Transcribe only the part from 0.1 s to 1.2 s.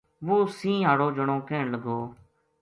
وہ سَینہ ہاڑو